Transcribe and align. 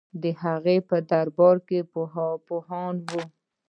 د 0.21 0.23
هغه 0.41 0.75
په 0.89 0.97
دربار 1.11 1.57
کې 1.67 1.79
پوهان 2.47 2.95
وو 3.09 3.21